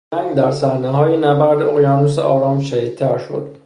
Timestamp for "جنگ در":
0.13-0.51